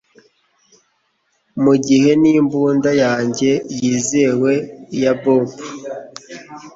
[1.63, 3.51] mugihe n'imbunda yanjye
[3.81, 4.51] yizewe
[5.01, 5.47] ya bb